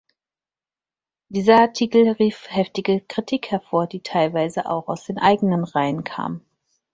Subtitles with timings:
[1.29, 6.43] Dieser Artikel rief heftige Kritik hervor, die teilweise auch aus den eigenen Reihen kam.